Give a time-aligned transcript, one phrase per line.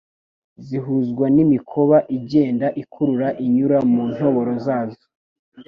[0.65, 5.05] zihuzwa n'imikoba igenda ikurura inyura mu ntoboro zazo